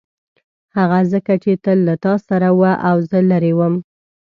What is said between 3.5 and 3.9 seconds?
وم.